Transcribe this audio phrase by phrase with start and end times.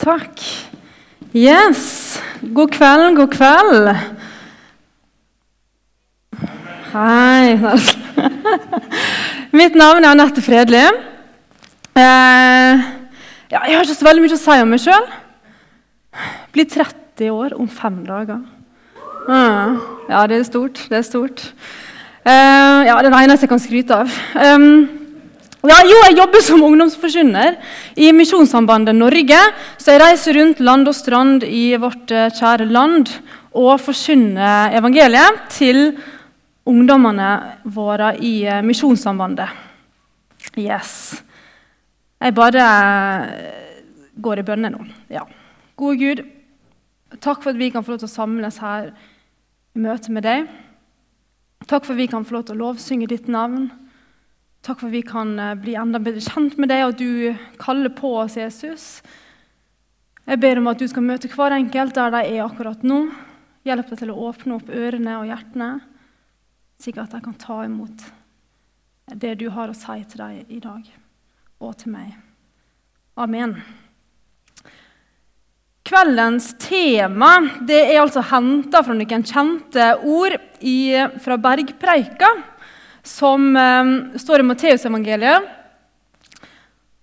[0.00, 0.40] Takk.
[1.36, 2.20] Yes.
[2.54, 3.90] God kveld, god kveld.
[6.92, 7.58] Hei.
[9.60, 10.80] Mitt navn er Anette Fredli.
[12.00, 12.80] Eh,
[13.50, 15.10] ja, jeg har ikke så veldig mye å si om meg sjøl.
[16.54, 18.40] Blir 30 år om fem dager.
[19.28, 19.76] Ah,
[20.08, 20.80] ja, det er stort.
[20.88, 21.44] Det er stort.
[22.24, 24.16] Eh, ja, det er det eneste jeg kan skryte av.
[24.40, 24.99] Um,
[25.60, 27.56] ja, jo, jeg jobber som ungdomsforkynner
[28.00, 29.40] i Misjonssambandet Norge.
[29.76, 33.10] Så jeg reiser rundt land og strand i vårt eh, kjære land
[33.52, 35.82] og forkynner evangeliet til
[36.64, 39.52] ungdommene våre i eh, Misjonssambandet.
[40.56, 41.20] Yes.
[42.20, 43.84] Jeg bare eh,
[44.16, 44.80] går i bønner nå.
[45.12, 45.26] Ja.
[45.76, 46.24] Gode Gud,
[47.20, 48.90] takk for at vi kan få lov til å samles her
[49.76, 50.48] i møte med deg.
[51.68, 53.68] Takk for at vi kan få lov til å lovsynge ditt navn.
[54.60, 57.56] Takk for at vi kan eh, bli enda bedre kjent med deg, og at du
[57.60, 58.86] kaller på oss, Jesus.
[60.26, 63.06] Jeg ber om at du skal møte hver enkelt der de er akkurat nå.
[63.66, 65.70] Hjelp deg til å åpne opp ørene og hjertene,
[66.80, 68.08] slik at de kan ta imot
[69.20, 70.84] det du har å si til dem i dag,
[71.60, 72.12] og til meg.
[73.20, 73.56] Amen.
[75.90, 77.32] Kveldens tema
[77.66, 82.30] det er altså henta fra noen kjente ord i, fra Bergpreika
[83.06, 85.56] som eh, står i Matteusevangeliet.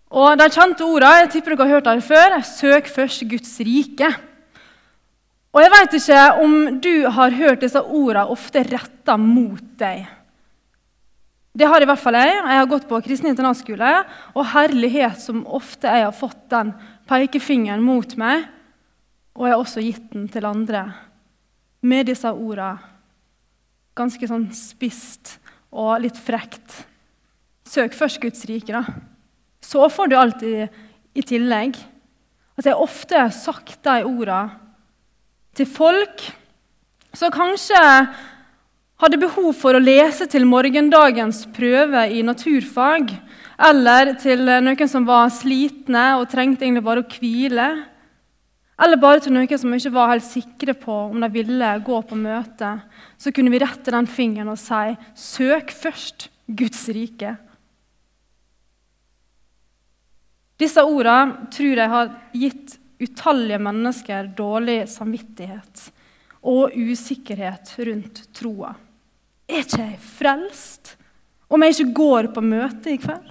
[0.08, 2.38] Og De kjente ordene jeg tipper dere har hørt dem før.
[2.48, 4.12] Søk først Guds rike.
[5.56, 10.06] Og Jeg vet ikke om du har hørt disse ordene ofte retta mot deg.
[11.58, 12.36] Det har i hvert fall jeg.
[12.36, 13.94] Jeg har gått på kristen internatskole,
[14.38, 16.70] og herlighet som ofte jeg har fått den
[17.10, 18.46] pekefingeren mot meg,
[19.34, 20.84] og jeg har også gitt den til andre
[21.82, 22.78] med disse ordene.
[23.98, 25.40] Ganske sånn spisst
[25.72, 26.84] og litt frekt.
[27.68, 28.84] Søk først Guds rike, da.
[29.64, 30.68] Så får du alt i,
[31.18, 31.76] i tillegg.
[32.58, 34.64] At jeg ofte har sagt de ordene
[35.58, 36.22] til folk
[37.18, 37.82] som kanskje
[39.02, 43.12] hadde behov for å lese til morgendagens prøve i naturfag,
[43.58, 47.68] eller til noen som var slitne og trengte egentlig bare å hvile.
[48.78, 52.18] Eller bare til noen som ikke var helt sikre på om de ville gå på
[52.20, 52.76] møte.
[53.18, 57.38] Så kunne vi rette den fingeren og si 'søk først Guds rike'.
[60.58, 65.92] Disse ordene tror jeg har gitt utallige mennesker dårlig samvittighet
[66.42, 68.74] og usikkerhet rundt troa.
[69.48, 70.96] Er ikke jeg frelst
[71.50, 73.30] om jeg ikke går på møte i kveld?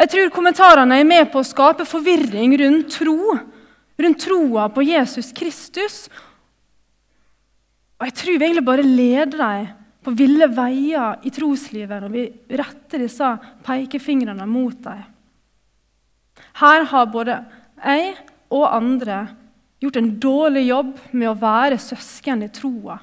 [0.00, 3.34] Jeg tror kommentarene er med på å skape forvirring rundt tro,
[4.00, 6.06] rundt troa på Jesus Kristus.
[8.00, 9.66] Og jeg tror vi egentlig bare leder dem
[10.00, 12.22] på ville veier i troslivet når vi
[12.56, 13.28] retter disse
[13.66, 15.02] pekefingrene mot dem.
[16.62, 17.36] Her har både
[17.76, 18.14] jeg
[18.48, 19.18] og andre
[19.84, 22.96] gjort en dårlig jobb med å være søsken i troa.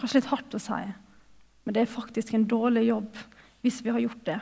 [0.00, 3.22] Kanskje litt hardt å si, men det er faktisk en dårlig jobb
[3.60, 4.40] hvis vi har gjort det.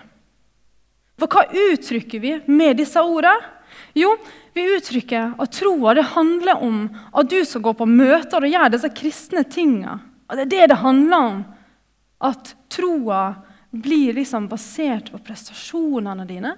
[1.20, 3.56] For hva uttrykker vi med disse ordene?
[3.94, 4.14] Jo,
[4.54, 6.82] vi uttrykker at troa handler om
[7.12, 9.98] at du skal gå på møter og gjøre disse kristne tinga.
[10.30, 11.38] At det er det det handler om.
[12.22, 13.22] At troa
[13.70, 16.54] blir liksom basert på prestasjonene dine.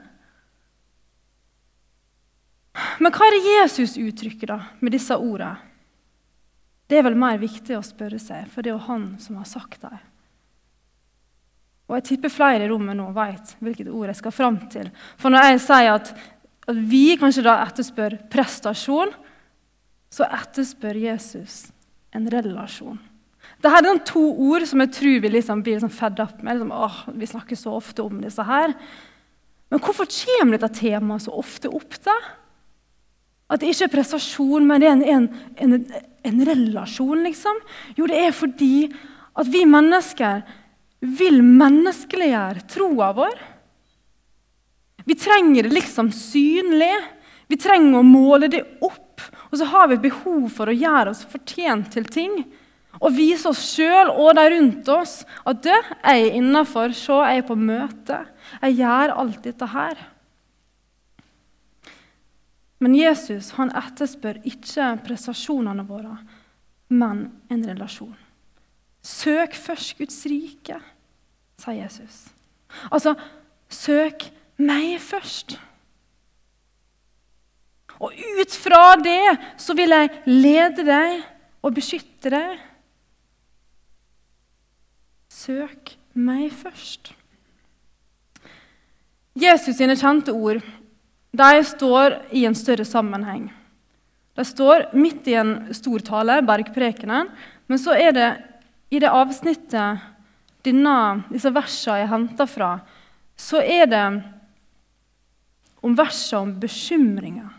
[3.00, 5.59] Men hva er det Jesus uttrykker da med disse ordene?
[6.89, 9.47] Det er vel mer viktig å spørre seg, for det er jo han som har
[9.49, 9.97] sagt det.
[11.92, 14.88] Og jeg tipper flere i rommet nå vet hvilket ord jeg skal fram til.
[15.20, 16.08] For når jeg sier at,
[16.64, 19.12] at vi kanskje da etterspør prestasjon,
[20.12, 21.66] så etterspør Jesus
[22.16, 22.97] en relasjon.
[23.60, 26.56] Dette er to ord som jeg tror vi liksom blir liksom fed up med.
[26.56, 28.72] Liksom, åh, vi snakker så ofte om disse her.
[29.69, 32.00] Men hvorfor kommer dette temaet så ofte opp?
[32.08, 32.16] da?
[33.52, 35.28] At det ikke er prestasjon, men det er en, en,
[35.60, 35.78] en,
[36.25, 37.60] en relasjon, liksom?
[38.00, 38.88] Jo, det er fordi
[39.36, 40.41] at vi mennesker
[41.02, 43.38] vil menneskeliggjøre troa vår.
[45.04, 46.94] Vi trenger det liksom synlig.
[47.50, 49.20] Vi trenger å måle det opp.
[49.50, 52.38] Og så har vi behov for å gjøre oss fortjent til ting.
[53.02, 56.94] Og vise oss sjøl og de rundt oss at det, jeg er innafor.
[56.94, 58.22] Se, jeg er på møte.
[58.62, 60.06] Jeg gjør alt dette her.
[62.82, 66.16] Men Jesus han etterspør ikke prestasjonene våre,
[66.90, 68.16] men en relasjon.
[69.02, 70.78] Søk først Guds rike
[71.62, 72.26] sa Jesus.
[72.91, 73.14] Altså,
[73.70, 74.26] søk
[74.59, 75.56] meg først.
[78.03, 81.23] Og ut fra det så vil jeg lede deg
[81.62, 82.61] og beskytte deg.
[85.31, 87.12] Søk meg først.
[89.38, 90.61] Jesus sine kjente ord
[91.32, 93.47] de står i en større sammenheng.
[94.37, 97.31] De står midt i en stor tale, bergprekenen,
[97.69, 98.29] men så er det
[98.93, 100.12] i det avsnittet
[100.64, 102.76] denne, disse versene er henta fra,
[103.37, 104.05] så er det
[105.82, 107.50] om versene om bekymringer.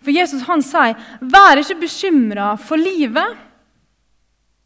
[0.00, 3.36] For Jesus han sier, 'Vær ikke bekymra for livet.'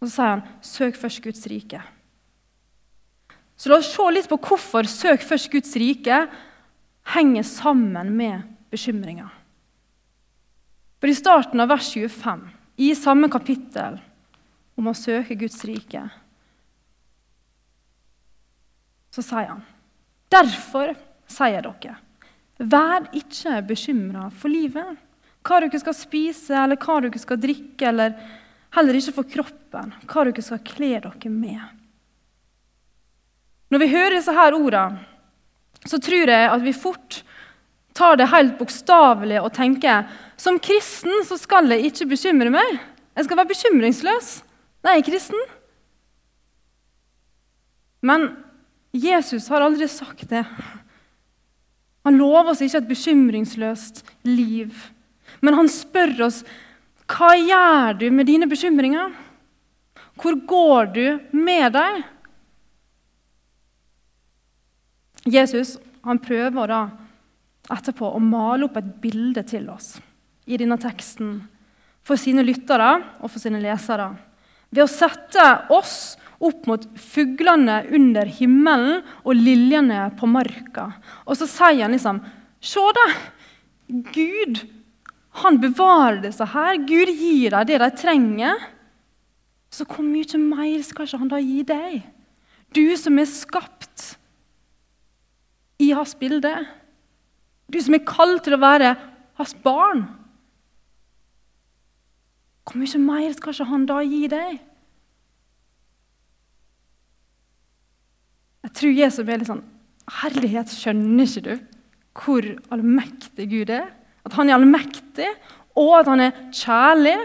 [0.01, 1.83] Og så sier han, 'Søk først Guds rike'.
[3.57, 6.29] Så la oss se litt på hvorfor 'søk først Guds rike'
[7.15, 9.31] henger sammen med bekymringer.
[11.01, 14.01] For I starten av vers 25, i samme kapittel
[14.77, 16.11] om å søke Guds rike,
[19.15, 19.63] så sier han
[20.35, 20.95] Derfor
[21.31, 21.95] sier dere,
[22.59, 24.97] vær ikke bekymra for livet,
[25.45, 28.17] hva dere skal spise, eller hva dere skal drikke, eller
[28.75, 31.63] heller ikke for kroppen, hva dere skal kle dere med.
[33.71, 35.05] Når vi hører disse her ordene,
[35.85, 37.21] så tror jeg at vi fort
[37.95, 40.09] tar det helt bokstavelig og tenker
[40.41, 42.79] som kristen så skal jeg ikke bekymre meg.
[43.15, 44.31] Jeg skal være bekymringsløs
[44.83, 45.45] når jeg er kristen.
[48.05, 48.27] Men
[48.95, 50.45] Jesus har aldri sagt det.
[52.07, 54.75] Han lover oss ikke et bekymringsløst liv.
[55.43, 56.43] Men han spør oss
[57.11, 59.11] hva gjør du med dine bekymringer?
[60.21, 61.07] Hvor går du
[61.37, 62.05] med dem?
[65.25, 66.81] Jesus han prøver da
[67.73, 69.95] etterpå å male opp et bilde til oss
[70.45, 71.39] i denne teksten
[72.05, 72.91] for sine lyttere
[73.23, 74.11] og for sine lesere.
[74.69, 80.91] Ved å sette oss opp mot fuglene under himmelen og liljene på marka.
[81.29, 82.23] Og så sier han liksom
[82.65, 83.09] Se, da!
[84.15, 84.63] Gud
[85.43, 86.79] han bevarer disse her.
[86.89, 88.63] Gud gir dem det de trenger.
[89.75, 91.97] Så hvor mye mer skal ikke han da gi deg?
[92.75, 94.15] Du som er skapt
[95.83, 96.55] i hans bilde.
[97.69, 98.95] Du som er kalt til å være
[99.41, 100.07] hans barn.
[102.65, 104.63] Hvor mye mer skal ikke han da gi deg?
[108.75, 109.63] Jeg tror Jesu er litt sånn
[110.21, 111.55] Herlighet, skjønner ikke du
[112.15, 113.89] hvor allmektig Gud er?
[114.25, 115.31] At han er allmektig,
[115.75, 117.17] og at han er kjærlig?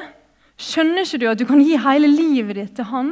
[0.60, 3.12] Skjønner ikke du at du kan gi hele livet ditt til han?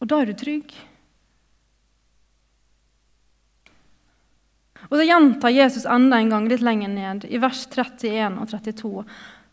[0.00, 0.70] Og da er du trygg.
[4.86, 9.04] Og Så gjentar Jesus enda en gang litt lenger ned, i vers 31 og 32.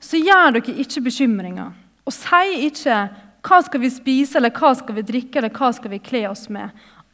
[0.04, 1.74] Så gjør dere ikke bekymringer,
[2.04, 2.98] og si ikke
[3.44, 6.46] hva skal vi spise, eller hva skal vi drikke, eller hva skal vi kle oss
[6.54, 6.70] med.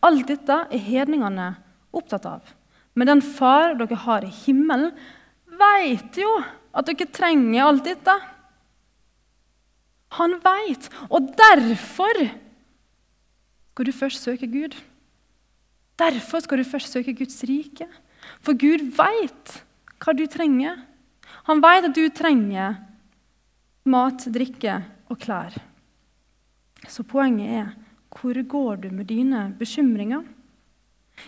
[0.06, 1.51] Alt dette er hedningene
[1.96, 2.54] opptatt av.
[2.96, 4.94] Men den far dere har i himmelen,
[5.60, 6.30] vet jo
[6.75, 8.16] at dere trenger alt dette.
[10.18, 12.24] Han vet, og derfor
[13.69, 14.75] skal du først søke Gud.
[16.00, 17.88] Derfor skal du først søke Guds rike.
[18.44, 19.54] For Gud vet
[20.00, 20.81] hva du trenger.
[21.48, 22.80] Han vet at du trenger
[23.90, 25.56] mat, drikke og klær.
[26.88, 27.72] Så poenget er
[28.15, 30.23] hvor går du med dine bekymringer?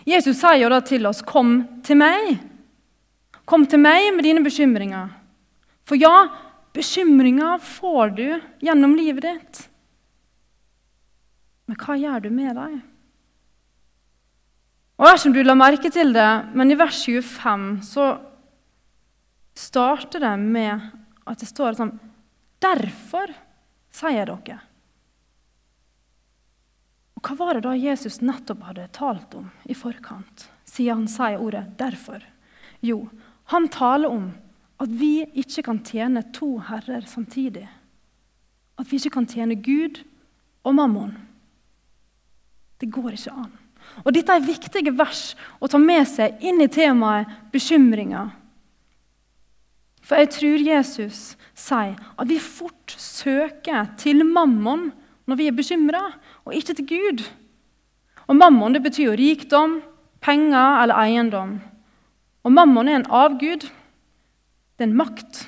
[0.08, 2.38] Jesus sier jo da til oss, 'Kom til meg'.
[3.46, 5.10] Kom til meg med dine bekymringer.
[5.84, 6.28] For ja,
[6.72, 9.68] bekymringer får du gjennom livet ditt.
[11.66, 12.82] Men hva gjør du med dem?
[14.98, 18.20] Og Jeg vet ikke om du la merke til det, men i vers 25 så
[19.58, 20.80] starter det med
[21.26, 21.98] at det står sånn
[22.62, 23.32] Derfor
[23.90, 24.60] sier dere.
[27.42, 32.22] Var det da Jesus nettopp hadde talt om i forkant, siden han sier ordet 'derfor'?
[32.80, 33.08] Jo,
[33.50, 34.30] han taler om
[34.78, 37.66] at vi ikke kan tjene to herrer samtidig.
[38.78, 40.04] At vi ikke kan tjene Gud
[40.64, 41.16] og mammon.
[42.78, 43.52] Det går ikke an.
[44.04, 48.30] Og Dette er viktige vers å ta med seg inn i temaet bekymringer.
[50.02, 51.20] For jeg tror Jesus
[51.54, 54.92] sier at vi fort søker til mammon
[55.26, 56.02] når vi er bekymra,
[56.44, 57.24] og ikke til Gud.
[58.26, 59.80] Og Mammon det betyr jo rikdom,
[60.22, 61.56] penger eller eiendom.
[62.42, 63.66] Og mammon er en avgud.
[63.66, 65.44] Det er en makt.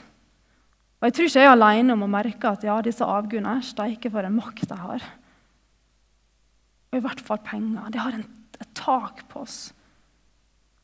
[1.01, 4.13] Og Jeg tror ikke jeg er alene om å merke at ja, disse avgudene steiker
[4.15, 5.07] for en makt de har.
[6.93, 7.91] Og i hvert fall penger.
[7.91, 8.29] Det har en,
[8.61, 9.73] et tak på oss.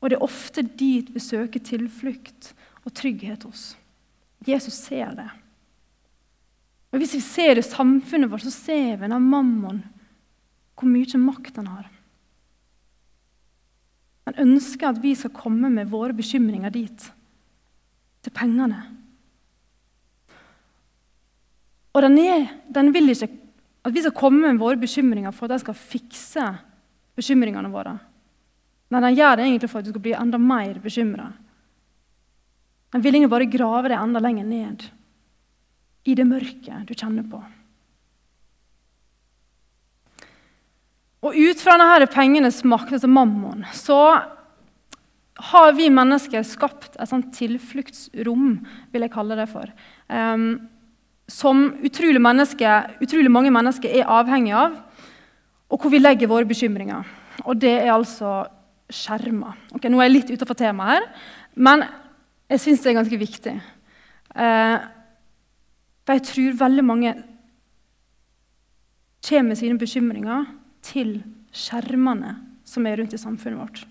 [0.01, 2.51] Og det er ofte dit vi søker tilflukt
[2.85, 3.75] og trygghet hos.
[4.49, 5.29] Jesus ser det.
[6.91, 9.85] Og Hvis vi ser det i samfunnet vårt, så ser vi av mammon
[10.81, 11.89] hvor mye makt han har.
[14.31, 17.07] Han ønsker at vi skal komme med våre bekymringer dit,
[18.21, 18.79] til pengene.
[21.91, 23.31] Og den, er, den vil ikke
[23.81, 26.45] at vi skal komme med våre bekymringer for at de skal fikse
[27.17, 27.97] bekymringene våre.
[28.91, 31.31] Nei, den gjør det egentlig for at du skal bli enda mer bekymra.
[32.91, 34.85] Den vil egentlig bare grave deg enda lenger ned
[36.11, 37.41] i det mørket du kjenner på.
[41.21, 43.99] Og ut fra denne pengenes makt, altså mammon, så
[45.51, 48.61] har vi mennesker skapt et sånt tilfluktsrom,
[48.93, 49.69] vil jeg kalle det for,
[50.09, 50.53] um,
[51.31, 54.79] som utrolig, utrolig, mange mennesker er avhengig av,
[55.71, 57.07] og hvor vi legger våre bekymringer.
[57.45, 58.41] Og det er altså
[58.91, 59.55] skjerma.
[59.77, 61.07] Okay, nå er jeg litt utenfor temaet her,
[61.55, 61.85] men
[62.51, 63.55] jeg syns det er ganske viktig.
[64.35, 64.79] Uh,
[66.05, 67.15] for jeg tror veldig mange
[69.21, 70.49] kommer med sine bekymringer
[70.85, 71.19] til
[71.55, 73.83] skjermene som er rundt i samfunnet vårt.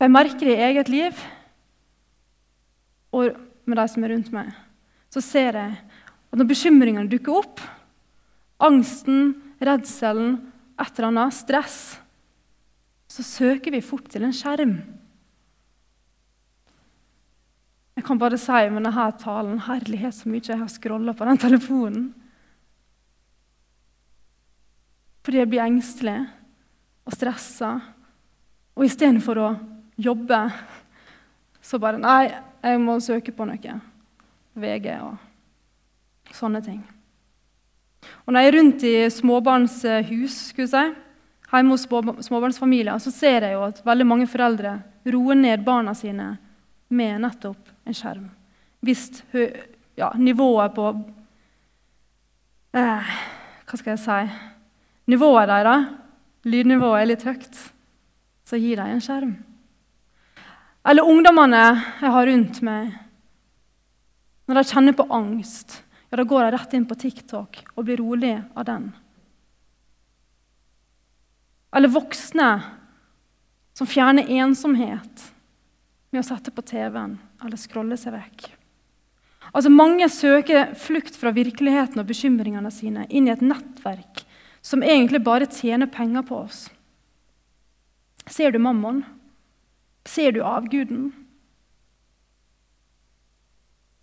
[0.00, 1.24] Jeg merker det i eget liv
[3.12, 3.36] og
[3.68, 4.52] med de som er rundt meg.
[5.10, 5.74] Så ser jeg
[6.30, 7.60] at når bekymringene dukker opp,
[8.62, 10.38] angsten, redselen,
[10.80, 11.76] et eller annet, stress,
[13.10, 14.78] så søker vi fort til en skjerm.
[17.98, 21.40] Jeg kan bare si med denne talen Herlighet, så mye jeg har scrolla på den
[21.42, 22.06] telefonen.
[25.30, 26.16] Fordi jeg blir engstelig
[27.06, 27.68] og stressa.
[28.74, 29.50] Og istedenfor å
[29.94, 30.40] jobbe,
[31.62, 32.32] så bare Nei,
[32.66, 33.76] jeg må søke på noe.
[34.58, 36.82] VG og sånne ting.
[38.26, 40.84] Og når jeg er rundt i småbarnshus, skulle jeg si,
[41.54, 41.86] hjemme hos
[42.26, 44.80] småbarnsfamilier, så ser jeg jo at veldig mange foreldre
[45.14, 46.32] roer ned barna sine
[46.90, 48.26] med nettopp en skjerm.
[48.82, 49.12] Hvis
[49.94, 50.90] ja, nivået på
[52.74, 53.18] eh,
[53.70, 54.48] Hva skal jeg si
[55.08, 55.86] Nivået deres,
[56.44, 57.60] lydnivået, er litt høyt,
[58.44, 59.32] så gir dem en skjerm.
[60.88, 61.62] Eller ungdommene
[62.00, 62.92] jeg har rundt meg.
[64.48, 68.00] Når de kjenner på angst, ja, da går de rett inn på TikTok og blir
[68.00, 68.88] rolig av den.
[71.76, 72.48] Eller voksne
[73.76, 75.28] som fjerner ensomhet
[76.10, 77.14] med å sette på TV-en
[77.44, 78.48] eller scrolle seg vekk.
[79.50, 84.24] Altså Mange søker flukt fra virkeligheten og bekymringene sine inn i et nettverk
[84.62, 86.68] som egentlig bare tjener penger på oss.
[88.26, 89.02] Ser du mammon?
[90.04, 91.10] Ser du avguden?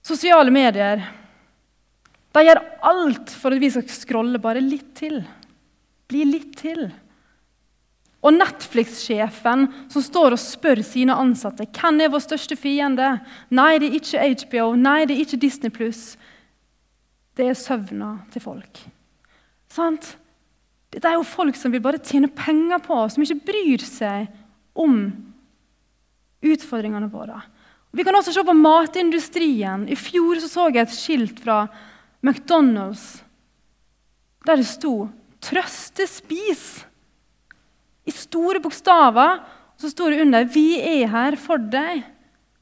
[0.07, 1.03] Sosiale medier
[2.37, 5.23] de gjør alt for at vi skal scrolle bare litt til.
[6.07, 6.83] Bli litt til.
[8.21, 13.15] Og Netflix-sjefen som står og spør sine ansatte hvem er vår største fiende.
[13.49, 14.69] Nei, det er ikke HBO.
[14.77, 16.03] Nei, det er ikke Disney pluss.
[17.37, 18.81] Det er søvna til folk.
[19.73, 20.15] Sant?
[20.97, 24.31] Dette er jo folk som vil bare tjene penger på oss, som ikke bryr seg
[24.73, 24.95] om
[26.41, 27.37] utfordringene våre.
[27.93, 29.83] Vi kan også se på matindustrien.
[29.85, 31.67] I fjor så, så jeg et skilt fra
[32.25, 33.21] McDonald's
[34.47, 35.09] der det sto
[35.43, 36.85] 'Trøstespis'
[38.07, 39.43] i store bokstaver.
[39.77, 42.03] Så sto det under 'Vi er her for deg'.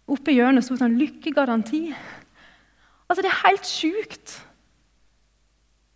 [0.07, 1.95] Oppe i hjørnet sto det en 'lykkegaranti'.
[3.07, 4.44] Altså, Det er helt sjukt.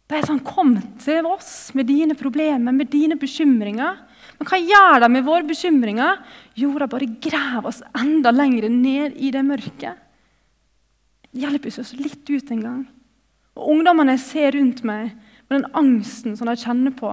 [0.10, 0.74] Det er sånn, Kom
[1.04, 4.00] til oss med dine problemer, med dine bekymringer.
[4.40, 6.18] Men hva gjør de med våre bekymringer?
[6.58, 10.00] Jo, de bare graver oss enda lenger ned i det mørket.
[11.30, 12.82] Det hjelper oss litt ut en gang.
[13.60, 15.12] Og Ungdommene jeg ser rundt meg,
[15.50, 17.10] med den angsten som de kjenner på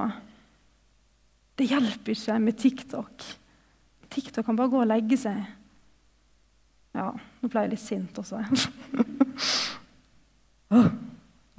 [1.57, 3.25] Det hjelper ikke med TikTok.
[4.13, 5.39] TikTok kan bare gå og legge seg.
[6.97, 8.37] Ja, nå ble jeg litt sint også.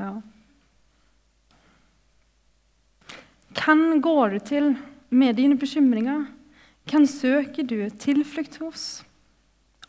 [0.02, 0.12] ja.
[3.68, 4.68] Hvem går du til
[5.10, 6.24] med dine bekymringer?
[6.88, 9.04] Hvem søker du tilflukt hos?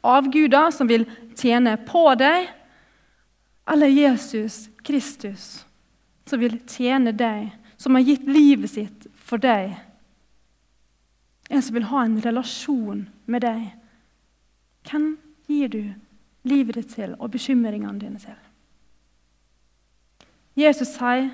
[0.02, 1.06] Avguder som vil
[1.38, 2.49] tjene på deg,
[3.70, 5.62] eller Jesus Kristus
[6.26, 9.76] som vil tjene deg, som har gitt livet sitt for deg?
[11.47, 13.62] En som vil ha en relasjon med deg.
[14.90, 15.12] Hvem
[15.47, 15.82] gir du
[16.50, 18.38] livet ditt til og bekymringene dine til?
[20.58, 21.30] Jesus sier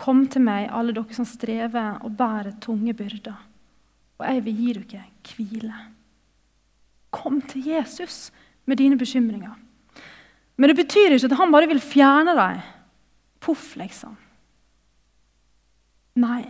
[0.00, 3.36] 'Kom til meg, alle dere som strever og bærer tunge byrder,
[4.18, 5.82] og jeg vil gi dere hvile'.
[7.10, 8.30] Kom til Jesus
[8.64, 9.58] med dine bekymringer.
[10.56, 12.62] Men det betyr ikke at han bare vil fjerne dem.
[13.40, 14.16] Poff, liksom.
[16.16, 16.44] Nei.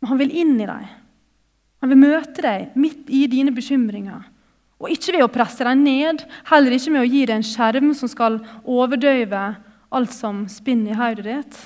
[0.00, 0.84] Men han vil inn i dem.
[1.82, 4.26] Han vil møte deg midt i dine bekymringer.
[4.78, 7.90] Og ikke ved å presse deg ned, heller ikke med å gi deg en skjerm
[7.98, 9.42] som skal overdøve
[9.90, 11.58] alt som spinner i hodet ditt.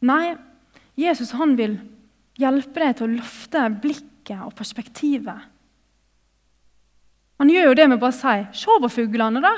[0.00, 0.36] Nei,
[0.98, 1.78] Jesus han vil
[2.38, 5.46] hjelpe deg til å løfte blikket og perspektivet.
[7.38, 9.54] Han gjør jo det med bare å si 'Se på fuglene', da.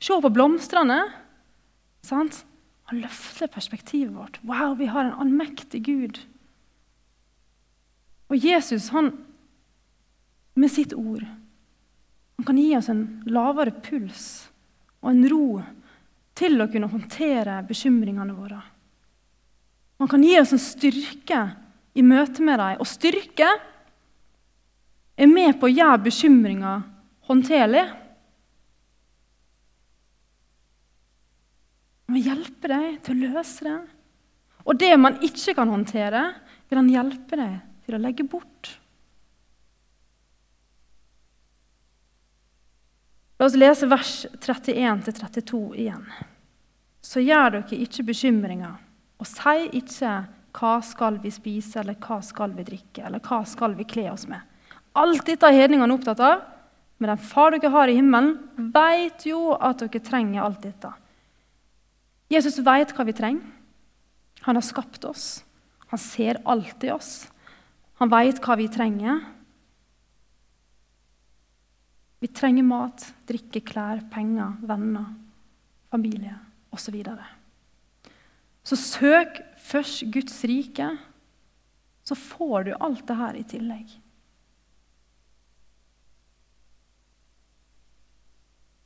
[0.00, 1.12] Se på blomstene.
[2.02, 2.44] Sant?
[2.84, 4.38] Han løfter perspektivet vårt.
[4.44, 6.18] Wow, vi har en allmektig Gud.
[8.30, 9.12] Og Jesus, han,
[10.54, 11.26] med sitt ord,
[12.38, 14.48] Han kan gi oss en lavere puls
[15.02, 15.62] og en ro
[16.38, 18.60] til å kunne håndtere bekymringene våre.
[19.98, 21.40] Han kan gi oss en styrke
[21.98, 22.78] i møte med dem.
[22.78, 23.48] Og styrke
[25.18, 26.84] er med på å gjøre bekymringer
[27.28, 27.84] håndterlig.
[32.06, 33.78] Han vil hjelpe deg til å løse det.
[34.68, 36.22] Og det man ikke kan håndtere,
[36.68, 38.74] vil han hjelpe deg til å legge bort.
[43.38, 46.04] La oss lese vers 31-32 igjen.
[47.00, 48.74] Så gjør dere ikke bekymringer,
[49.18, 53.74] og si ikke 'hva skal vi spise', eller 'hva skal vi drikke', eller 'hva skal
[53.74, 54.42] vi kle oss med'.
[54.94, 56.42] Alt dette er hedningene opptatt av,
[56.98, 60.92] men den far dere har i himmelen, vet jo at dere trenger alt dette.
[62.28, 63.44] Jesus vet hva vi trenger.
[64.42, 65.44] Han har skapt oss.
[65.88, 67.28] Han ser alltid oss.
[67.98, 69.24] Han vet hva vi trenger.
[72.18, 75.14] Vi trenger mat, drikke, klær, penger, venner,
[75.90, 76.34] familie
[76.74, 76.98] osv.
[78.68, 80.90] Så, søk først Guds rike,
[82.04, 83.94] så får du alt det her i tillegg.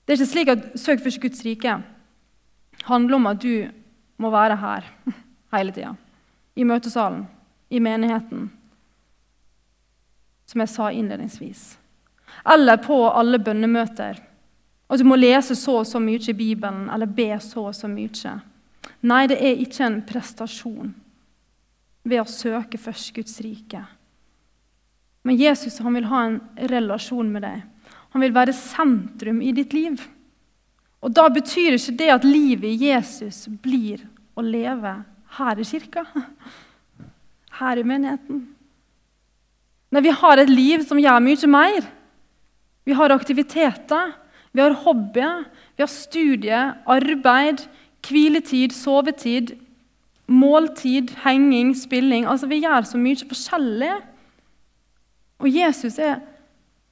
[0.06, 1.82] Det er ikke slik at 'søk først Guds rike'
[2.84, 3.70] handler om at du
[4.18, 4.86] må være her
[5.54, 5.94] hele tida.
[6.56, 7.26] I møtesalen,
[7.70, 8.50] i menigheten,
[10.46, 11.78] som jeg sa innledningsvis.
[12.46, 14.18] Eller på alle bønnemøter.
[14.90, 17.88] At du må lese så og så mye i Bibelen eller be så og så
[17.88, 18.40] mye.
[19.02, 20.92] Nei, det er ikke en prestasjon
[22.06, 23.82] ved å søke først Guds rike.
[25.26, 26.40] Men Jesus han vil ha en
[26.70, 27.62] relasjon med deg.
[28.12, 30.00] Han vil være sentrum i ditt liv.
[31.02, 34.04] Og Da betyr ikke det at livet i Jesus blir
[34.38, 34.96] å leve
[35.38, 36.04] her i kirka,
[37.60, 38.44] her i menigheten.
[39.92, 41.88] Nei, vi har et liv som gjør mye mer.
[42.86, 44.14] Vi har aktiviteter,
[44.52, 45.44] vi har hobbyer,
[45.76, 47.62] vi har studie, arbeid,
[48.08, 49.54] hviletid, sovetid,
[50.26, 52.26] måltid, henging, spilling.
[52.26, 53.92] Altså, Vi gjør så mye forskjellig.
[55.42, 56.20] Og Jesus er,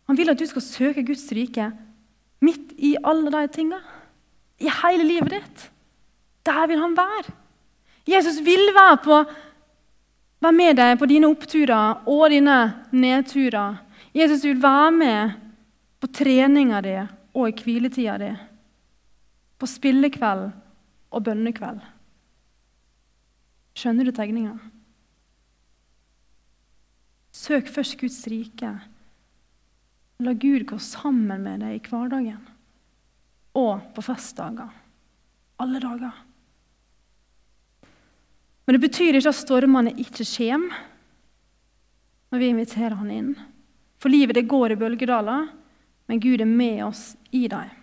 [0.06, 1.70] han vil at du skal søke Guds rike
[2.40, 3.80] midt i alle de tingene.
[4.60, 5.70] I hele livet ditt.
[6.46, 7.32] Der vil han være.
[8.08, 9.24] Jesus vil være, på,
[10.40, 12.58] være med deg på dine oppturer og dine
[12.92, 13.78] nedturer.
[14.14, 15.36] Jesus vil være med
[16.00, 16.96] på treninga di
[17.34, 18.30] og i hviletida di.
[19.60, 20.50] På spillekveld
[21.10, 21.80] og bønnekveld.
[23.76, 24.56] Skjønner du tegninga?
[27.34, 28.72] Søk først Guds rike.
[30.20, 32.42] La Gud gå sammen med deg i hverdagen
[33.56, 34.68] og på festdager.
[35.60, 36.12] Alle dager.
[38.64, 40.86] Men det betyr ikke at stormene ikke kommer
[42.30, 43.32] når vi inviterer han inn.
[43.98, 45.48] For livet det går i bølgedaler,
[46.06, 47.79] men Gud er med oss i dem.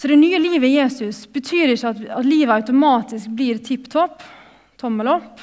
[0.00, 4.22] Så det nye livet i Jesus betyr ikke at, at livet automatisk blir tipp topp,
[4.80, 5.42] tommel opp.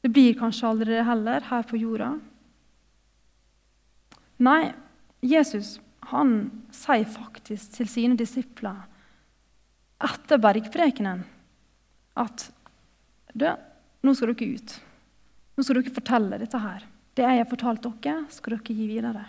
[0.00, 2.14] Det blir kanskje aldri det heller her på jorda.
[4.48, 4.72] Nei,
[5.20, 5.74] Jesus
[6.08, 6.34] han
[6.72, 8.86] sier faktisk til sine disipler
[10.06, 11.26] etter bergprekenen
[12.16, 12.48] at
[13.36, 14.76] nå skal dere ut.
[15.56, 16.88] Nå skal dere fortelle dette her.
[17.12, 19.28] Det jeg har fortalt dere, skal dere gi videre.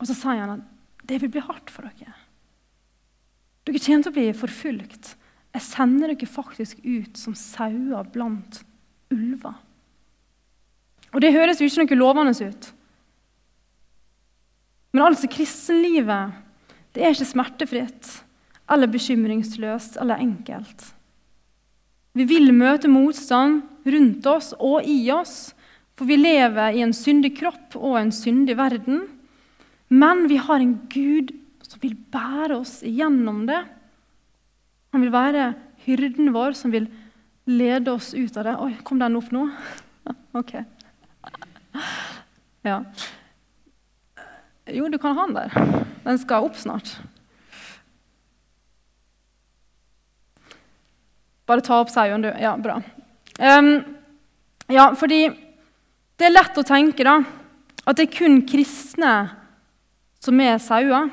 [0.00, 0.71] Og så sier han at
[1.08, 2.14] det vil bli hardt for dere.
[3.66, 5.14] Dere kommer til å bli forfulgt.
[5.52, 8.62] Jeg sender dere faktisk ut som sauer blant
[9.12, 9.58] ulver.
[11.12, 12.70] Og det høres jo ikke noe lovende ut.
[14.92, 16.40] Men altså, kristenlivet
[16.92, 18.10] det er ikke smertefritt
[18.72, 20.84] eller bekymringsløst eller enkelt.
[22.12, 25.54] Vi vil møte motstand rundt oss og i oss,
[25.96, 29.06] for vi lever i en syndig kropp og en syndig verden.
[29.92, 31.34] Men vi har en Gud
[31.68, 33.60] som vil bære oss igjennom det.
[34.92, 35.50] Han vil være
[35.84, 36.86] hyrden vår, som vil
[37.44, 38.54] lede oss ut av det.
[38.64, 39.42] Oi, kom den opp nå?
[40.40, 40.54] ok.
[42.64, 42.78] Ja.
[44.72, 45.84] Jo, du kan ha den der.
[46.06, 46.94] Den skal opp snart.
[51.44, 52.30] Bare ta opp sauen, du.
[52.40, 52.78] Ja, bra.
[53.42, 53.74] Um,
[54.72, 55.26] ja, fordi
[56.16, 57.18] det er lett å tenke da,
[57.84, 59.41] at det er kun kristne
[60.22, 61.10] som er sauer.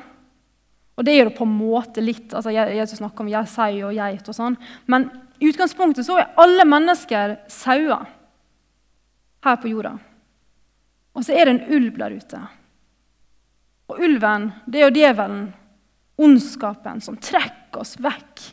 [0.98, 3.96] Og det er jo på en måte litt altså Jesus snakker om jeg, sau og
[3.96, 4.58] geit og sånn.
[4.90, 5.08] Men
[5.40, 8.04] i utgangspunktet så er alle mennesker sauer
[9.40, 9.94] her på jorda.
[11.16, 12.40] Og så er det en ulv der ute.
[13.90, 15.46] Og ulven, det er jo djevelen,
[16.20, 18.44] ondskapen, som trekker oss vekk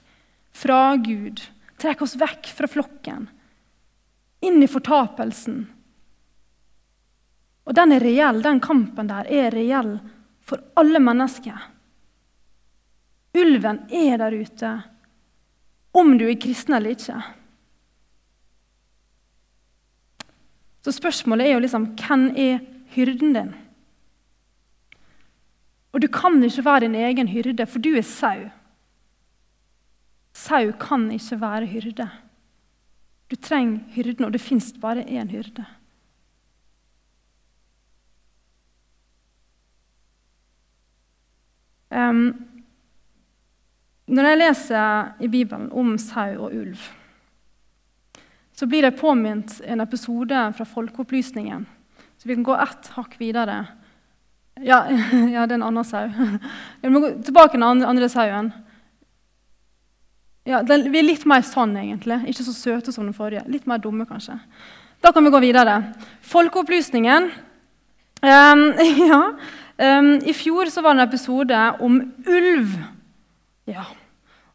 [0.56, 1.44] fra Gud.
[1.78, 3.28] Trekker oss vekk fra flokken,
[4.42, 5.66] inn i fortapelsen.
[7.68, 9.98] Og den er reell, den kampen der er reell
[10.48, 11.58] for alle mennesker.
[13.38, 14.72] Ulven er der ute,
[15.94, 17.20] om du er kristen eller ikke.
[20.86, 22.62] Så spørsmålet er jo liksom hvem er
[22.96, 23.50] hyrden din?
[25.92, 28.48] Og du kan ikke være din egen hyrde, for du er sau.
[30.34, 32.08] Sau kan ikke være hyrde.
[33.32, 35.66] Du trenger hyrden, og det fins bare én hyrde.
[41.90, 42.30] Um,
[44.08, 46.84] når jeg leser i Bibelen om sau og ulv,
[48.58, 51.68] så blir jeg påminnet en episode fra Folkeopplysningen.
[52.18, 53.66] Så vi kan gå ett hakk videre.
[54.64, 54.86] Ja,
[55.36, 56.08] ja det er en annen sau.
[56.82, 58.50] Jeg må gå tilbake til den andre sauen.
[60.48, 62.22] Ja, den, vi er litt mer sånn, egentlig.
[62.32, 63.44] Ikke så søte som den forrige.
[63.52, 64.40] Litt mer dumme, kanskje.
[65.04, 65.76] Da kan vi gå videre.
[66.26, 67.30] Folkeopplysningen.
[68.24, 68.64] Um,
[69.12, 69.22] ja.
[69.78, 72.78] Um, I fjor så var det en episode om ulv.
[73.70, 73.86] Ja.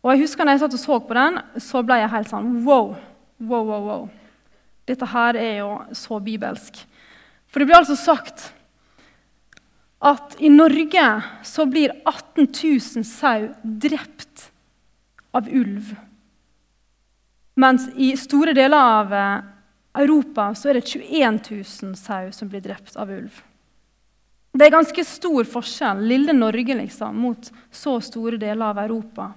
[0.03, 2.49] Og jeg husker når jeg satt og så på den, så ble jeg helt sånn
[2.67, 2.97] wow.
[3.43, 4.09] Wow, wow, wow.
[4.89, 6.81] Dette her er jo så bibelsk.
[7.47, 8.49] For det blir altså sagt
[10.03, 11.07] at i Norge
[11.47, 14.49] så blir 18 000 sau drept
[15.31, 15.93] av ulv.
[17.55, 19.45] Mens i store deler av eh,
[20.03, 23.43] Europa så er det 21 000 sau som blir drept av ulv.
[24.53, 29.31] Det er ganske stor forskjell, lille Norge liksom, mot så store deler av Europa.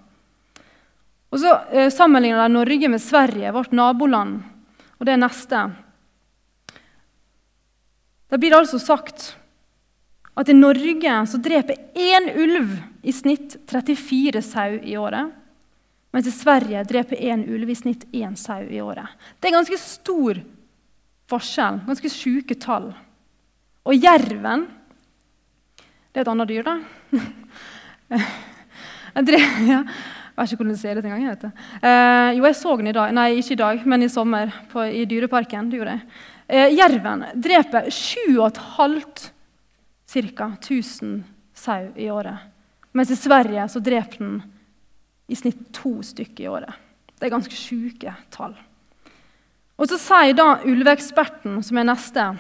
[1.32, 4.42] Og så eh, Sammenligner de Norge med Sverige, vårt naboland,
[5.00, 5.62] og det neste.
[8.28, 9.32] Da blir det altså sagt
[10.36, 12.76] at i Norge så dreper én ulv
[13.08, 15.32] i snitt 34 sau i året.
[16.12, 19.08] Mens i Sverige dreper én ulv i snitt én sau i året.
[19.40, 20.40] Det er ganske stor
[21.32, 21.82] forskjell.
[21.88, 22.90] Ganske sjuke tall.
[23.88, 24.68] Og jerven
[26.16, 26.74] Det er et annet dyr, da.
[28.16, 31.26] jeg, drev, ja, jeg vet ikke hvordan du ser det engang.
[31.84, 33.10] Eh, jo, jeg så den i dag.
[33.18, 35.68] Nei, ikke i dag, men i sommer på, i Dyreparken.
[35.68, 36.06] det gjorde jeg.
[36.48, 39.26] Eh, jerven dreper 7,5
[40.38, 40.48] ca.
[40.56, 41.18] 1000
[41.52, 42.48] sau i året.
[42.96, 44.40] Mens i Sverige så dreper den
[45.28, 46.80] i snitt to stykker i året.
[47.20, 48.56] Det er ganske sjuke tall.
[49.76, 52.32] Og så sier da ulveeksperten, som er neste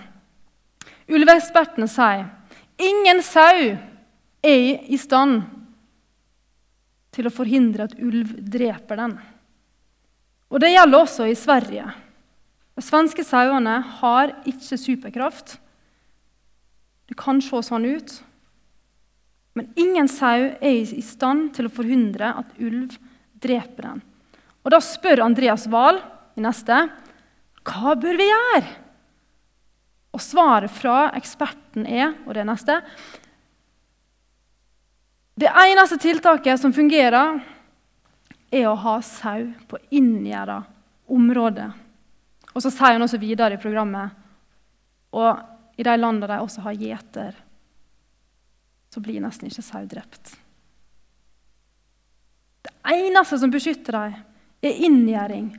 [1.11, 2.23] Ulveekspertene sier
[2.77, 3.75] ingen sau
[4.45, 5.43] er i stand
[7.15, 9.15] til å forhindre at ulv dreper den.
[10.51, 11.85] Og Det gjelder også i Sverige.
[12.75, 15.57] De svenske sauene har ikke superkraft.
[17.07, 18.11] Det kan se sånn ut,
[19.55, 22.97] men ingen sau er i stand til å forhindre at ulv
[23.39, 24.01] dreper den.
[24.65, 26.01] Og Da spør Andreas Wahl
[26.35, 26.87] i neste
[27.65, 28.84] hva bør vi gjøre?
[30.15, 32.79] Og svaret fra eksperten er og det neste
[35.35, 37.41] Det eneste tiltaket som fungerer,
[38.55, 40.61] er å ha sau på inngjerda
[41.11, 41.65] område.
[42.53, 44.15] Og så sier han også videre i programmet
[45.11, 47.35] og i de landene de også har gjeter
[48.95, 50.37] så blir nesten ikke sau drept.
[52.63, 54.13] Det eneste som beskytter dem,
[54.63, 55.49] er inngjerding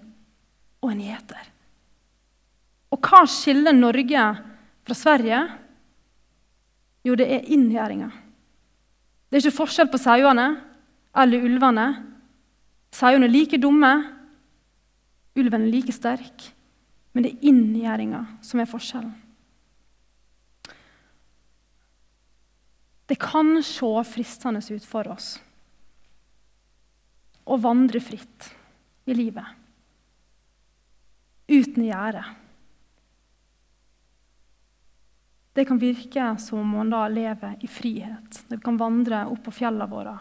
[0.80, 1.50] og en gjeter.
[2.94, 4.26] Og hva skiller Norge
[4.86, 5.40] fra Sverige?
[7.06, 8.10] Jo, det er inngjerdinga.
[9.26, 10.46] Det er ikke forskjell på sauene
[11.16, 11.86] eller ulvene.
[12.94, 13.92] Sauene er like dumme,
[15.36, 16.50] ulven er like sterk.
[17.12, 19.14] Men det er inngjerdinga som er forskjellen.
[23.06, 25.36] Det kan se fristende ut for oss
[27.46, 28.48] å vandre fritt
[29.06, 29.46] i livet
[31.46, 32.24] uten gjerde.
[35.56, 38.42] Det kan virke som om man da lever i frihet.
[38.48, 40.18] Det kan vandre opp på fjellene våre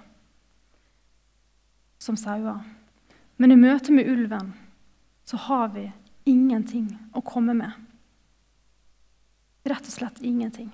[2.00, 2.62] som sauer.
[3.36, 4.54] Men i møte med ulven
[5.28, 5.90] så har vi
[6.24, 7.76] ingenting å komme med.
[9.68, 10.72] Rett og slett ingenting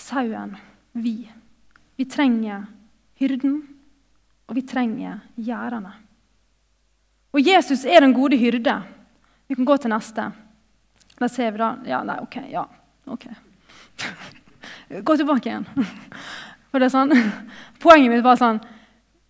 [0.00, 0.56] sauen,
[0.92, 1.28] vi.
[1.96, 2.64] Vi trenger
[3.20, 3.60] hyrden,
[4.48, 5.92] og vi trenger gjerdene.
[7.32, 8.80] Og Jesus er den gode hyrde.
[9.46, 10.32] Vi kan gå til neste.
[11.20, 12.40] Der ser vi da Ja, nei, OK.
[12.50, 12.66] Ja.
[13.06, 13.26] Ok.
[15.02, 15.66] Gå tilbake igjen.
[16.72, 17.12] Sånn,
[17.82, 18.62] Poenget mitt var sånn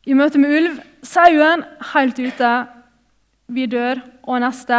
[0.06, 2.50] I møte med ulv, sauen helt ute.
[3.50, 4.02] Vi dør.
[4.22, 4.78] Og neste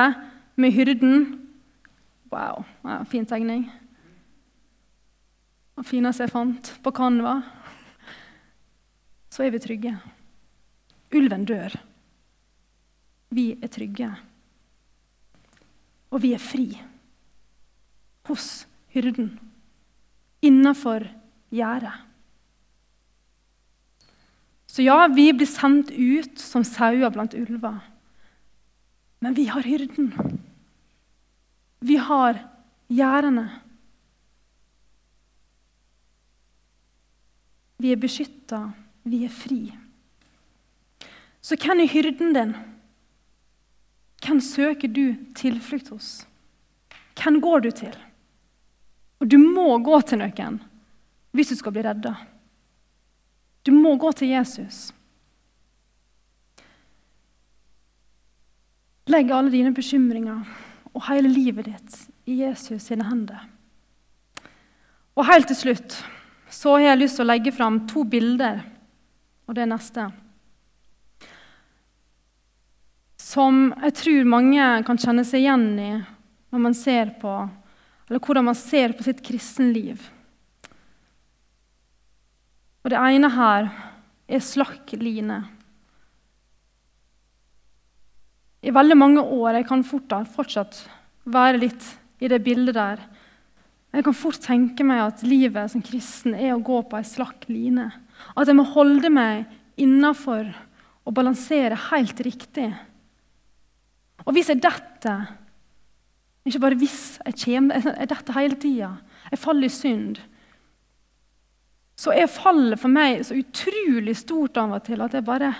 [0.56, 1.26] med hyrden.
[2.32, 3.68] Wow, ja, fin tegning
[5.76, 7.36] Den fineste jeg fant på Canva,
[9.30, 9.92] så er vi trygge.
[11.14, 11.74] Ulven dør.
[13.34, 14.10] Vi er trygge.
[16.14, 16.68] Og vi er fri
[18.30, 19.34] hos hyrden.
[20.44, 21.08] Innafor
[21.54, 21.94] gjerdet.
[24.68, 27.78] Så ja, vi blir sendt ut som sauer blant ulver.
[29.22, 30.10] Men vi har hyrden.
[31.80, 32.40] Vi har
[32.90, 33.46] gjerdene.
[37.78, 38.72] Vi er beskytta,
[39.04, 39.62] vi er fri.
[41.44, 42.56] Så hvem er hyrden din?
[44.24, 46.12] Hvem søker du tilflukt hos?
[47.20, 47.98] Hvem går du til?
[49.24, 50.60] Og du må gå til noen
[51.34, 52.12] hvis du skal bli redda.
[53.64, 54.92] Du må gå til Jesus.
[59.08, 60.44] Legg alle dine bekymringer
[60.92, 61.96] og hele livet ditt
[62.30, 63.48] i Jesus sine hender.
[65.16, 65.98] Og helt til slutt
[66.54, 68.60] så har jeg lyst til å legge fram to bilder,
[69.50, 70.06] og det neste.
[73.18, 77.34] Som jeg tror mange kan kjenne seg igjen i når man ser på,
[78.14, 80.04] eller hvordan man ser på sitt kristenliv.
[82.86, 83.72] Og det ene her
[84.30, 85.40] er slakk line.
[88.62, 90.78] I veldig mange år Jeg kan fortsatt
[91.26, 91.90] være litt
[92.22, 93.02] i det bildet der.
[93.98, 97.50] Jeg kan fort tenke meg at livet som kristen er å gå på ei slakk
[97.50, 97.90] line.
[98.38, 100.54] At jeg må holde meg innafor
[101.02, 102.70] og balansere helt riktig.
[104.22, 105.34] Og hvis jeg detter
[106.44, 108.94] Ikke bare hvis jeg kommer, jeg detter hele tida.
[109.32, 110.22] Jeg faller i synd
[112.00, 115.52] så er fallet for meg så utrolig stort av og til at jeg bare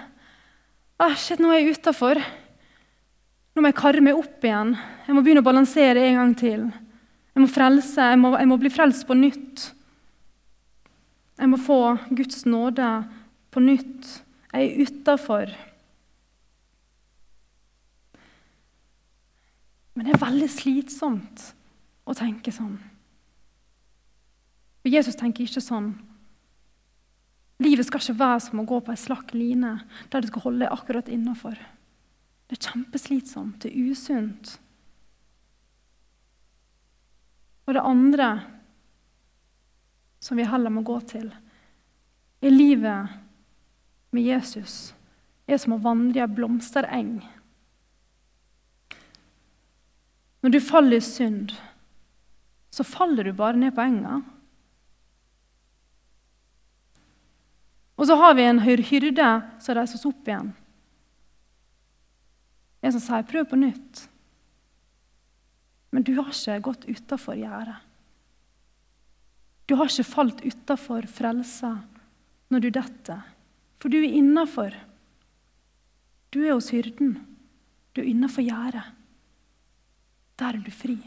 [1.20, 2.20] shit, Nå er jeg utafor.
[3.54, 4.74] Nå må jeg karre meg opp igjen.
[5.06, 6.64] Jeg må begynne å balansere en gang til.
[7.34, 9.68] Jeg må frelse, jeg må, jeg må bli frelst på nytt.
[11.38, 11.80] Jeg må få
[12.14, 12.90] Guds nåde
[13.54, 14.10] på nytt.
[14.54, 15.54] Jeg er utafor.
[19.94, 21.52] Men det er veldig slitsomt
[22.10, 22.78] å tenke sånn.
[24.82, 25.94] For Jesus tenker ikke sånn.
[27.64, 29.78] Livet skal ikke være som å gå på ei slakk line
[30.12, 31.56] der du skal holde deg akkurat innafor.
[32.50, 33.62] Det er kjempeslitsomt.
[33.64, 34.58] Det er usunt.
[37.64, 38.28] Og det andre
[40.24, 41.30] som vi heller må gå til,
[42.44, 43.16] er livet
[44.12, 44.94] med Jesus
[45.48, 47.18] er som å vandre i ei blomstereng.
[50.44, 51.54] Når du faller i synd,
[52.74, 54.20] så faller du bare ned på enga.
[57.96, 59.30] Og så har vi en hyrde
[59.64, 60.52] som reiser oss opp igjen.
[62.84, 64.08] En som sier 'prøv på nytt'.
[65.92, 67.78] Men du har ikke gått utafor gjerdet.
[69.68, 71.84] Du har ikke falt utafor frelsa
[72.50, 73.22] når du detter,
[73.80, 74.74] for du er innafor.
[76.32, 77.26] Du er hos hyrden.
[77.94, 78.84] Du er innafor gjerdet.
[80.40, 80.98] Der er du fri.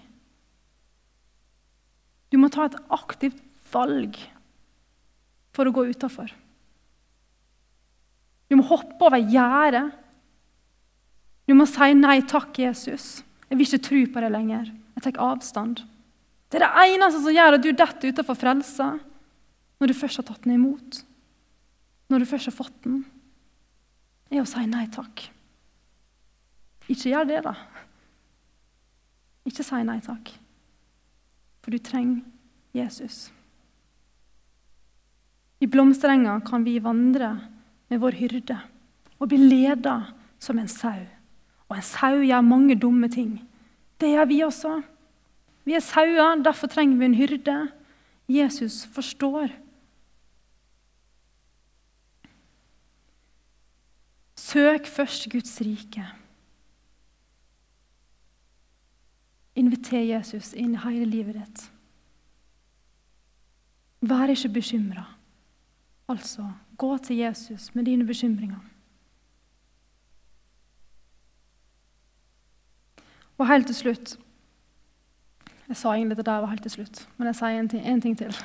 [2.31, 3.39] Du må ta et aktivt
[3.73, 4.19] valg
[5.57, 6.31] for å gå utafor.
[8.47, 9.89] Du må hoppe over gjerdet.
[11.47, 13.23] Du må si nei takk, Jesus.
[13.47, 14.71] Jeg vil ikke tro på det lenger.
[14.97, 15.83] Jeg tar avstand.
[16.51, 18.89] Det er det eneste som gjør at du detter utenfor frelsa,
[19.77, 21.01] når du først har tatt den imot.
[22.11, 23.03] Når du først har fått den,
[24.31, 25.27] er å si nei takk.
[26.87, 27.55] Ikke gjør det, da.
[29.47, 30.33] Ikke si nei takk.
[31.63, 32.23] For du trenger
[32.77, 33.31] Jesus.
[35.63, 37.31] I blomsterenga kan vi vandre
[37.89, 38.59] med vår hyrde
[39.17, 39.97] og bli leda
[40.43, 41.07] som en sau.
[41.67, 43.39] Og en sau gjør mange dumme ting.
[44.01, 44.75] Det gjør vi også.
[45.67, 47.57] Vi er sauer, derfor trenger vi en hyrde.
[48.29, 49.49] Jesus forstår.
[54.37, 56.07] Søk først Guds rike.
[59.57, 61.67] Inviter Jesus inn i hele livet ditt.
[64.07, 65.07] Vær ikke bekymra.
[66.09, 66.45] Altså,
[66.77, 68.61] gå til Jesus med dine bekymringer.
[73.39, 74.19] Og helt til slutt
[75.69, 78.19] Jeg sa egentlig det der var helt til slutt, men jeg sier en ting, ting
[78.19, 78.37] til.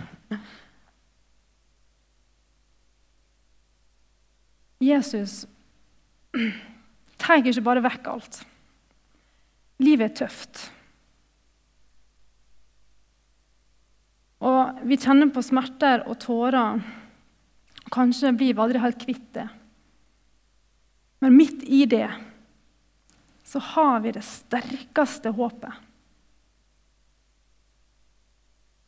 [4.82, 5.45] Jesus
[7.21, 8.39] tar ikke bare vekk alt.
[9.78, 10.71] Livet er tøft.
[14.41, 16.82] Og vi kjenner på smerter og tårer
[17.91, 19.47] Kanskje blir vi aldri helt kvitt det.
[21.19, 22.08] Men midt i det
[23.43, 25.73] så har vi det sterkeste håpet.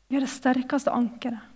[0.08, 1.52] Vi har det sterkeste ankeret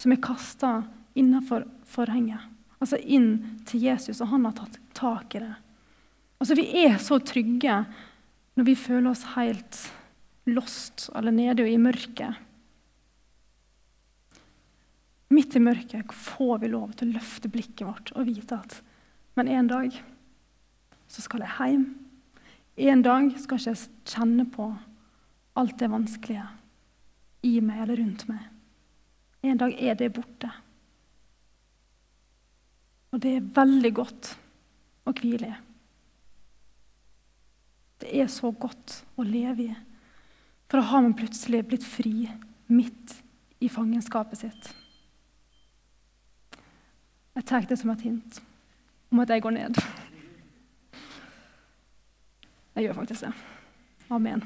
[0.00, 0.72] som er kasta
[1.16, 2.44] innenfor forhenget.
[2.80, 5.54] Altså inn til Jesus, og han har tatt tak i det.
[6.40, 7.80] Altså Vi er så trygge
[8.56, 9.80] når vi føler oss helt
[10.50, 12.36] lost eller nede i mørket.
[15.30, 18.80] Midt i mørket får vi lov til å løfte blikket vårt og vite at
[19.38, 19.94] men en dag
[21.10, 21.84] så skal jeg hjem.
[22.90, 24.66] En dag skal ikke jeg kjenne på
[25.60, 26.46] alt det vanskelige
[27.46, 28.42] i meg eller rundt meg.
[29.46, 30.50] En dag er det borte.
[33.10, 34.34] Og det er veldig godt
[35.08, 35.58] å hvile i.
[38.00, 39.72] Det er så godt å leve i.
[40.70, 42.28] For da har man plutselig blitt fri
[42.70, 43.16] midt
[43.60, 44.70] i fangenskapet sitt.
[47.34, 48.42] Jeg tar det som et hint
[49.10, 49.74] om at jeg går ned.
[52.74, 53.32] Jeg gjør faktisk det.
[54.10, 54.44] Amen.